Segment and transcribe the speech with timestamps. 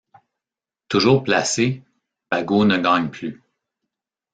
[0.87, 1.83] Toujours placé,
[2.31, 3.39] Bago ne gagne plus.